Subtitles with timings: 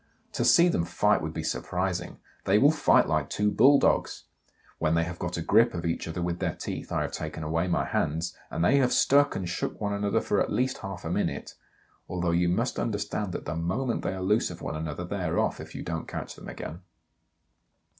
[0.33, 2.17] To see them fight would be surprising.
[2.45, 4.23] They will fight like two bulldogs.
[4.79, 7.43] When they have got a grip of each other with their teeth I have taken
[7.43, 11.05] away my hands, and they have stuck and shook one another for at least half
[11.05, 11.53] a minute,
[12.09, 15.37] although you must understand that the moment they are loose of one another they are
[15.37, 16.81] off if you don't catch them again.